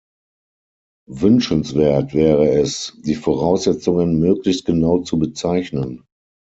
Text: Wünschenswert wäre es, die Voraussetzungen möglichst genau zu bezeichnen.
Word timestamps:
Wünschenswert 1.11 2.15
wäre 2.15 2.49
es, 2.49 2.97
die 3.01 3.13
Voraussetzungen 3.13 4.17
möglichst 4.17 4.65
genau 4.65 4.97
zu 5.03 5.19
bezeichnen. 5.19 6.05